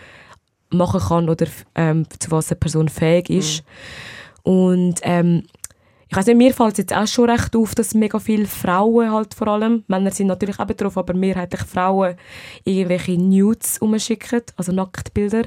machen 0.69 0.99
kann 0.99 1.27
oder 1.27 1.47
ähm, 1.73 2.05
zu 2.19 2.29
was 2.29 2.51
eine 2.51 2.59
Person 2.59 2.87
fähig 2.87 3.29
ist. 3.31 3.63
Mhm. 3.63 4.51
Und 4.51 4.99
ähm, 5.03 5.43
ich 6.11 6.17
weiß 6.17 6.25
nicht, 6.25 6.37
mir 6.37 6.53
fällt 6.55 6.71
es 6.71 6.77
jetzt 6.79 6.95
auch 6.95 7.05
schon 7.05 7.29
recht 7.29 7.55
auf, 7.55 7.75
dass 7.75 7.93
mega 7.93 8.17
viele 8.17 8.47
Frauen 8.47 9.11
halt 9.11 9.35
vor 9.35 9.47
allem, 9.47 9.83
Männer 9.87 10.09
sind 10.09 10.25
natürlich 10.25 10.59
auch 10.59 10.65
betroffen, 10.65 10.99
aber 10.99 11.13
mehrheitlich 11.13 11.61
Frauen 11.61 12.15
irgendwelche 12.63 13.13
Nudes 13.13 13.77
umschicken, 13.77 14.41
also 14.57 14.71
Nacktbilder. 14.71 15.43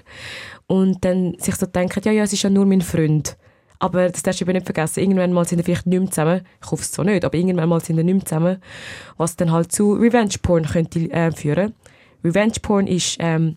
Und 0.68 1.04
dann 1.04 1.34
sich 1.38 1.56
so 1.56 1.66
denken, 1.66 2.00
ja, 2.04 2.12
ja, 2.12 2.22
es 2.22 2.32
ist 2.32 2.44
ja 2.44 2.50
nur 2.50 2.64
mein 2.64 2.80
Freund. 2.80 3.36
Aber 3.80 4.08
das 4.08 4.22
darfst 4.22 4.40
du 4.40 4.44
eben 4.44 4.52
nicht 4.52 4.66
vergessen. 4.66 5.00
Irgendwann 5.00 5.32
mal 5.32 5.44
sind 5.44 5.58
wir 5.58 5.64
vielleicht 5.64 5.88
nicht 5.88 5.98
mehr 5.98 6.10
zusammen. 6.10 6.42
Ich 6.64 6.70
hoffe 6.70 6.82
es 6.82 6.92
zwar 6.92 7.04
nicht, 7.04 7.24
aber 7.24 7.36
irgendwann 7.36 7.68
mal 7.68 7.80
sind 7.80 7.96
wir 7.96 8.04
nicht 8.04 8.14
mehr 8.14 8.24
zusammen. 8.24 8.62
Was 9.16 9.34
dann 9.34 9.50
halt 9.50 9.72
zu 9.72 9.94
Revenge 9.94 10.34
Porn 10.40 10.64
könnte 10.64 11.10
äh, 11.10 11.32
führen. 11.32 11.74
Revenge 12.22 12.60
Porn 12.62 12.86
ist 12.86 13.16
ähm, 13.18 13.56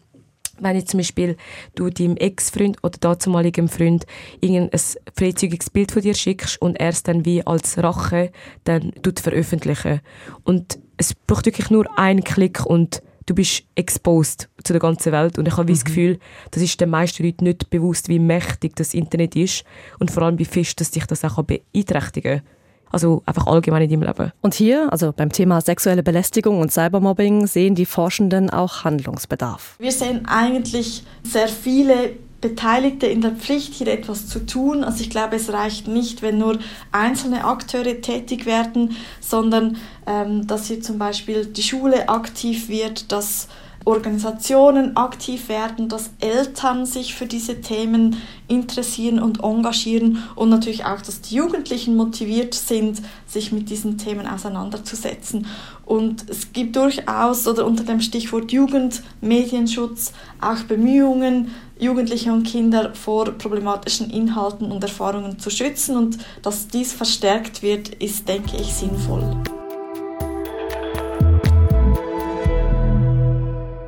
wenn 0.60 0.76
jetzt 0.76 0.90
zum 0.90 1.00
Beispiel 1.00 1.38
du 1.76 1.90
deinem 1.90 2.18
Ex-Freund 2.18 2.78
oder 2.84 2.98
dazumaligen 3.00 3.68
Freund 3.68 4.06
irgendein 4.42 4.80
freizügiges 5.16 5.70
Bild 5.70 5.92
von 5.92 6.02
dir 6.02 6.14
schickst 6.14 6.62
und 6.62 6.80
er 6.80 6.90
es 6.90 7.04
dann 7.04 7.26
wie 7.26 7.46
als 7.46 7.78
Rache 7.78 8.32
dann 8.64 8.92
tut 9.02 9.20
veröffentlichen. 9.20 10.02
Und 10.44 10.80
es 10.98 11.14
braucht 11.14 11.46
wirklich 11.46 11.70
nur 11.70 11.86
einen 11.98 12.24
Klick 12.24 12.66
und 12.66 13.02
du 13.26 13.36
bist 13.36 13.64
exposed 13.76 14.50
zu 14.64 14.74
der 14.74 14.80
ganzen 14.80 15.12
Welt. 15.12 15.38
Und 15.38 15.48
ich 15.48 15.58
habe 15.58 15.72
mhm. 15.72 15.76
das 15.76 15.86
Gefühl, 15.86 16.20
das 16.52 16.64
ist 16.64 16.80
den 16.80 16.90
meisten 16.90 17.24
Leuten 17.24 17.46
nicht 17.46 17.70
bewusst, 17.70 18.08
wie 18.08 18.20
mächtig 18.20 18.76
das 18.76 18.94
Internet 18.94 19.36
ist 19.36 19.64
und 20.00 20.12
vor 20.12 20.24
allem 20.24 20.40
wie 20.40 20.46
fest, 20.46 20.80
dass 20.80 20.92
dich 20.92 21.06
das 21.06 21.24
auch 21.24 21.44
beeinträchtigen 21.44 22.42
kann. 22.42 22.55
Also 22.96 23.24
einfach 23.26 23.46
allgemein 23.46 23.82
in 23.82 23.90
deinem 23.90 24.04
Leben. 24.04 24.32
Und 24.40 24.54
hier, 24.54 24.90
also 24.90 25.12
beim 25.12 25.30
Thema 25.30 25.60
sexuelle 25.60 26.02
Belästigung 26.02 26.62
und 26.62 26.72
Cybermobbing, 26.72 27.46
sehen 27.46 27.76
die 27.76 27.86
Forschenden 27.86 28.50
auch 28.50 28.86
Handlungsbedarf. 28.86 29.76
Wir 29.80 29.92
sehen 29.92 30.26
eigentlich 30.28 31.04
sehr 31.22 31.50
viele 31.50 32.14
Beteiligte 32.40 33.08
in 33.08 33.20
der 33.20 33.32
Pflicht, 33.32 33.74
hier 33.74 33.88
etwas 33.88 34.28
zu 34.28 34.46
tun. 34.46 34.86
Also 34.86 35.02
ich 35.02 35.10
glaube, 35.10 35.36
es 35.36 35.52
reicht 35.52 35.90
nicht, 35.90 36.22
wenn 36.22 36.38
nur 36.38 36.58
einzelne 36.94 37.44
Akteure 37.44 38.00
tätig 38.00 38.46
werden, 38.46 38.96
sondern 39.20 39.76
ähm, 40.08 40.48
dass 40.48 40.68
hier 40.68 40.80
zum 40.80 40.98
Beispiel 40.98 41.48
die 41.48 41.64
Schule 41.64 42.08
aktiv 42.08 42.70
wird, 42.70 43.12
dass 43.12 43.50
Organisationen 43.86 44.98
aktiv 44.98 45.48
werden, 45.48 45.90
dass 45.90 46.10
Eltern 46.20 46.88
sich 46.88 47.14
für 47.14 47.28
diese 47.28 47.62
Themen 47.62 48.18
interessieren 48.48 49.20
und 49.20 49.44
engagieren 49.44 50.24
und 50.36 50.50
natürlich 50.50 50.86
auch, 50.86 51.02
dass 51.02 51.22
die 51.22 51.36
Jugendlichen 51.36 51.96
motiviert 51.96 52.56
sind, 52.56 53.02
sich 53.28 53.52
mit 53.52 53.70
diesen 53.70 54.00
Themen 54.00 54.28
auseinanderzusetzen. 54.28 55.46
Und 55.86 56.28
es 56.30 56.52
gibt 56.52 56.76
durchaus 56.76 57.48
oder 57.48 57.66
unter 57.66 57.84
dem 57.84 58.02
Stichwort 58.02 58.52
Jugendmedienschutz 58.52 60.14
auch 60.42 60.64
Bemühungen, 60.64 61.52
Jugendliche 61.80 62.34
und 62.34 62.44
Kinder 62.44 62.96
vor 62.96 63.26
problematischen 63.32 64.10
Inhalten 64.10 64.72
und 64.72 64.84
Erfahrungen 64.84 65.38
zu 65.38 65.52
schützen 65.52 65.96
und 65.96 66.18
dass 66.42 66.68
dies 66.68 66.92
verstärkt 66.92 67.62
wird, 67.62 67.90
ist, 67.90 68.28
denke 68.28 68.58
ich, 68.58 68.74
sinnvoll. 68.74 69.24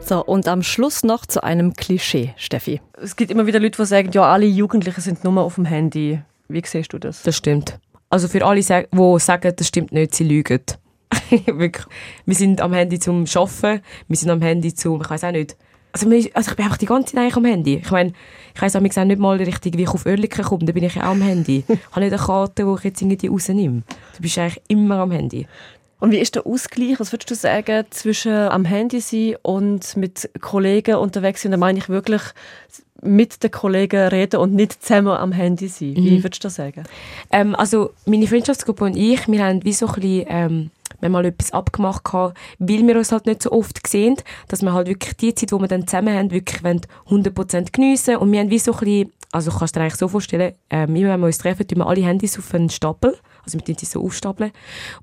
So, 0.08 0.24
und 0.24 0.48
am 0.48 0.64
Schluss 0.64 1.04
noch 1.04 1.26
zu 1.26 1.44
einem 1.44 1.74
Klischee, 1.74 2.34
Steffi. 2.38 2.80
Es 2.94 3.18
gibt 3.18 3.30
immer 3.30 3.46
wieder 3.46 3.60
Leute, 3.60 3.82
die 3.82 3.86
sagen, 3.86 4.10
ja, 4.14 4.24
alle 4.24 4.46
Jugendlichen 4.46 5.02
sind 5.02 5.26
nur 5.26 5.44
auf 5.44 5.56
dem 5.56 5.66
Handy. 5.66 6.22
Wie 6.48 6.62
siehst 6.66 6.94
du 6.94 6.98
das? 6.98 7.24
Das 7.24 7.36
stimmt. 7.36 7.78
Also 8.10 8.30
für 8.30 8.46
alle, 8.46 8.62
die 8.62 8.62
sagen, 8.62 9.54
das 9.58 9.68
stimmt 9.68 9.92
nicht, 9.92 10.16
sie 10.16 10.24
lügen. 10.24 10.62
Wirklich. 11.46 11.86
Wir 12.26 12.36
sind 12.36 12.62
am 12.62 12.72
Handy 12.72 13.00
zum 13.00 13.26
Arbeiten, 13.36 13.82
wir 14.08 14.16
sind 14.16 14.30
am 14.30 14.42
Handy 14.42 14.74
zum, 14.74 15.02
ich 15.02 15.10
weiß 15.10 15.26
auch 15.26 15.32
nicht. 15.32 15.58
Also, 15.92 16.08
also 16.34 16.52
ich 16.52 16.56
bin 16.56 16.64
einfach 16.64 16.78
die 16.78 16.86
ganze 16.86 17.14
Zeit 17.14 17.22
eigentlich 17.24 17.36
am 17.36 17.46
Handy. 17.46 17.82
Ich 17.84 17.92
meine, 17.92 18.14
ich 18.56 18.62
weiss 18.62 18.78
auch 18.78 18.82
nicht 18.82 19.20
mal 19.20 19.36
richtig, 19.36 19.78
wie 19.78 19.84
ich 19.84 19.90
auf 19.90 20.06
Oerlikon 20.06 20.46
komme, 20.46 20.66
da 20.66 20.72
bin 20.72 20.86
ich 20.86 20.96
ja 20.96 21.04
auch 21.04 21.12
am 21.12 21.22
Handy. 21.22 21.66
ich 21.68 21.80
habe 21.92 22.00
nicht 22.00 22.14
eine 22.14 22.22
Karte, 22.22 22.64
die 22.64 22.76
ich 22.78 22.84
jetzt 22.86 23.02
irgendwie 23.02 23.28
rausnehme. 23.28 23.84
Du 24.16 24.22
bist 24.22 24.38
eigentlich 24.38 24.62
immer 24.70 25.00
am 25.00 25.12
Handy. 25.12 25.48
Und 26.00 26.12
wie 26.12 26.20
ist 26.20 26.36
der 26.36 26.46
Ausgleich, 26.46 27.00
was 27.00 27.12
würdest 27.12 27.32
du 27.32 27.36
sagen, 27.36 27.86
zwischen 27.90 28.32
am 28.32 28.66
Handy 28.66 29.00
sein 29.00 29.36
und 29.42 29.98
mit 29.98 30.30
Kollegen 30.42 30.96
unterwegs 30.96 31.42
sein? 31.42 31.52
Da 31.52 31.58
meine 31.58 31.80
ich 31.80 31.90
wirklich 31.90 32.22
mit 33.02 33.44
den 33.44 33.52
Kollegen 33.52 34.08
reden 34.08 34.40
und 34.40 34.54
nicht 34.54 34.84
zusammen 34.84 35.10
am 35.10 35.32
Handy 35.32 35.68
sein. 35.68 35.96
Wie 35.96 36.18
mhm. 36.18 36.24
würdest 36.24 36.44
du 36.44 36.48
das 36.48 36.56
sagen? 36.56 36.84
Ähm, 37.32 37.56
also 37.56 37.92
meine 38.06 38.28
Freundschaftsgruppe 38.28 38.86
und 38.86 38.96
ich, 38.96 39.28
wir 39.28 39.44
haben 39.44 39.64
wie 39.64 39.74
so 39.74 39.88
ein 39.88 39.94
bisschen, 39.94 40.26
ähm, 40.28 40.72
wir 41.00 41.10
mal 41.10 41.26
etwas 41.26 41.52
abgemacht 41.52 42.04
gehabt, 42.04 42.38
weil 42.60 42.86
wir 42.88 42.96
uns 42.96 43.12
halt 43.12 43.26
nicht 43.26 43.44
so 43.44 43.52
oft 43.52 43.86
sehen, 43.86 44.16
dass 44.48 44.62
wir 44.62 44.74
halt 44.74 44.88
wirklich 44.88 45.16
die 45.18 45.36
Zeit, 45.36 45.52
die 45.52 45.56
wir 45.56 45.68
dann 45.68 45.88
zusammen 45.88 46.16
haben, 46.16 46.32
wirklich 46.32 46.62
100% 46.64 47.72
geniessen 47.72 48.18
und 48.18 48.32
wir 48.32 48.40
haben 48.40 48.50
wie 48.50 48.60
so 48.60 48.74
ein 48.74 48.80
bisschen, 48.80 49.14
also 49.32 49.52
kannst 49.52 49.76
du 49.76 49.80
dir 49.80 49.84
eigentlich 49.84 49.96
so 49.96 50.08
vorstellen, 50.08 50.54
ähm, 50.70 50.96
immer 50.96 51.10
wenn 51.10 51.20
wir 51.20 51.28
uns 51.28 51.38
treffen, 51.38 51.68
tun 51.68 51.80
wir 51.80 51.88
alle 51.88 52.04
Handys 52.04 52.40
auf 52.40 52.54
einen 52.54 52.70
Stapel 52.70 53.16
also 53.48 53.58
mit 53.58 53.68
denen 53.68 53.78
sie 53.78 53.86
so 53.86 54.04
aufstapeln. 54.04 54.52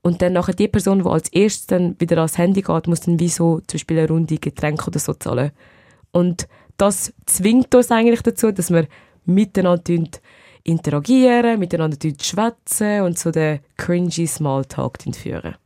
Und 0.03 0.23
dann 0.23 0.35
nachher 0.35 0.55
die 0.55 0.69
Person, 0.69 1.03
die 1.03 1.09
als 1.09 1.29
erstes 1.31 1.67
dann 1.67 1.97
wieder 1.99 2.19
ans 2.19 2.39
Handy 2.39 2.63
geht, 2.63 2.87
muss 2.87 3.01
dann 3.01 3.19
wie 3.19 3.29
so 3.29 3.61
zum 3.67 3.79
Beispiel 3.79 3.99
eine 3.99 4.09
Runde 4.09 4.39
Getränke 4.39 4.87
oder 4.87 4.99
so 4.99 5.15
zahlen. 5.15 5.51
Und 6.13 6.47
das 6.77 7.13
zwingt 7.27 7.75
uns 7.75 7.91
eigentlich 7.91 8.23
dazu, 8.23 8.53
dass 8.53 8.71
wir 8.71 8.87
miteinander 9.25 10.05
interagieren, 10.63 11.59
miteinander 11.59 11.97
schwätzen 12.21 13.03
und 13.03 13.19
so 13.19 13.31
den 13.31 13.61
cringy 13.77 14.27
Smalltalk 14.27 14.99
führen. 15.15 15.57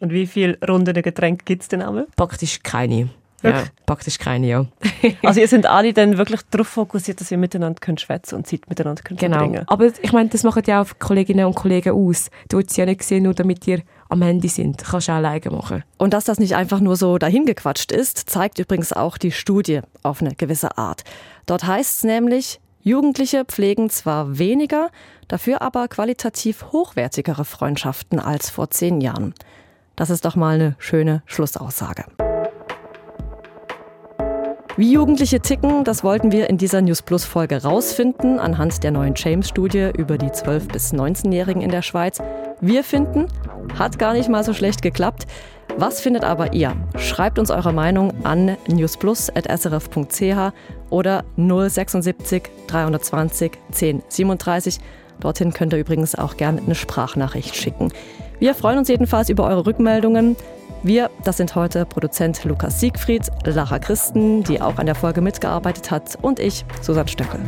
Und 0.00 0.12
wie 0.12 0.26
viele 0.26 0.58
Runden 0.66 1.00
Getränke 1.02 1.44
gibt 1.44 1.62
es 1.62 1.68
denn 1.68 1.82
einmal? 1.82 2.06
Praktisch 2.16 2.62
keine. 2.62 3.08
Ja, 3.50 3.64
praktisch 3.86 4.18
keine, 4.18 4.46
ja. 4.46 4.66
also 5.22 5.40
ihr 5.40 5.48
seid 5.48 5.66
alle 5.66 5.92
dann 5.92 6.18
wirklich 6.18 6.40
darauf 6.50 6.68
fokussiert, 6.68 7.20
dass 7.20 7.30
ihr 7.30 7.38
miteinander 7.38 7.80
könnt 7.80 8.00
schwätzen 8.00 8.36
und 8.36 8.46
Zeit 8.46 8.68
miteinander 8.68 9.02
könnt 9.02 9.20
genau. 9.20 9.38
verbringen 9.38 9.64
Aber 9.68 9.86
ich 9.86 10.12
meine, 10.12 10.28
das 10.28 10.42
machen 10.42 10.62
ja 10.66 10.82
auch 10.82 10.86
Kolleginnen 10.98 11.46
und 11.46 11.54
Kollegen 11.54 11.92
aus. 11.92 12.30
Du 12.48 12.58
willst 12.58 12.76
ja 12.76 12.86
nicht 12.86 13.02
sehen, 13.02 13.24
nur 13.24 13.34
damit 13.34 13.66
ihr 13.66 13.82
am 14.08 14.22
Handy 14.22 14.48
sind. 14.48 14.84
Kannst 14.84 15.08
du 15.08 15.12
auch 15.12 15.16
alleine 15.16 15.50
machen. 15.50 15.84
Und 15.98 16.12
dass 16.12 16.24
das 16.24 16.38
nicht 16.38 16.54
einfach 16.54 16.80
nur 16.80 16.96
so 16.96 17.18
dahingequatscht 17.18 17.92
ist, 17.92 18.30
zeigt 18.30 18.58
übrigens 18.58 18.92
auch 18.92 19.18
die 19.18 19.32
Studie 19.32 19.80
auf 20.02 20.20
eine 20.20 20.34
gewisse 20.34 20.78
Art. 20.78 21.04
Dort 21.46 21.66
heißt 21.66 21.98
es 21.98 22.04
nämlich, 22.04 22.60
Jugendliche 22.82 23.44
pflegen 23.44 23.90
zwar 23.90 24.38
weniger, 24.38 24.90
dafür 25.26 25.60
aber 25.60 25.88
qualitativ 25.88 26.66
hochwertigere 26.70 27.44
Freundschaften 27.44 28.20
als 28.20 28.48
vor 28.48 28.70
zehn 28.70 29.00
Jahren. 29.00 29.34
Das 29.96 30.10
ist 30.10 30.24
doch 30.24 30.36
mal 30.36 30.54
eine 30.54 30.76
schöne 30.78 31.22
Schlussaussage. 31.26 32.04
Wie 34.78 34.92
Jugendliche 34.92 35.40
ticken, 35.40 35.84
das 35.84 36.04
wollten 36.04 36.32
wir 36.32 36.50
in 36.50 36.58
dieser 36.58 36.82
News 36.82 37.00
Plus 37.00 37.24
Folge 37.24 37.62
rausfinden 37.62 38.38
anhand 38.38 38.84
der 38.84 38.90
neuen 38.90 39.14
James 39.16 39.48
Studie 39.48 39.88
über 39.96 40.18
die 40.18 40.30
12 40.30 40.68
bis 40.68 40.92
19-Jährigen 40.92 41.62
in 41.62 41.70
der 41.70 41.80
Schweiz. 41.80 42.18
Wir 42.60 42.84
finden, 42.84 43.28
hat 43.78 43.98
gar 43.98 44.12
nicht 44.12 44.28
mal 44.28 44.44
so 44.44 44.52
schlecht 44.52 44.82
geklappt. 44.82 45.26
Was 45.78 46.02
findet 46.02 46.24
aber 46.24 46.52
ihr? 46.52 46.76
Schreibt 46.98 47.38
uns 47.38 47.50
eure 47.50 47.72
Meinung 47.72 48.12
an 48.24 48.58
newsplus.srf.ch 48.68 50.52
oder 50.90 51.24
076 51.36 52.42
320 52.66 53.52
1037. 53.68 54.78
Dorthin 55.20 55.54
könnt 55.54 55.72
ihr 55.72 55.78
übrigens 55.78 56.16
auch 56.16 56.36
gerne 56.36 56.60
eine 56.60 56.74
Sprachnachricht 56.74 57.56
schicken. 57.56 57.92
Wir 58.40 58.54
freuen 58.54 58.76
uns 58.76 58.88
jedenfalls 58.88 59.30
über 59.30 59.44
eure 59.44 59.64
Rückmeldungen. 59.64 60.36
Wir, 60.86 61.10
das 61.24 61.38
sind 61.38 61.56
heute 61.56 61.84
Produzent 61.84 62.44
Lukas 62.44 62.78
Siegfried, 62.78 63.22
Lara 63.44 63.80
Christen, 63.80 64.44
die 64.44 64.60
auch 64.60 64.78
an 64.78 64.86
der 64.86 64.94
Folge 64.94 65.20
mitgearbeitet 65.20 65.90
hat, 65.90 66.16
und 66.22 66.38
ich, 66.38 66.64
Susanne 66.80 67.08
Stöckel. 67.08 67.40